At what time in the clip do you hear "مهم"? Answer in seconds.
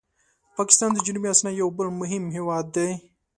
2.01-2.23